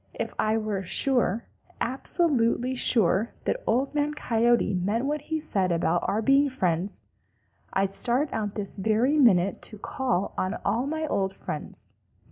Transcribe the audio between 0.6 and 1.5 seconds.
sure,